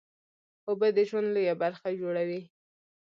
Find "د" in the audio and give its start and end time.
0.97-0.99